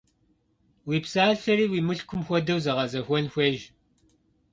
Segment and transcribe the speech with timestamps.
[0.87, 3.61] Уи псалъэри уи мылъкум хуэдэу зэгъэзэхуэн хуейщ.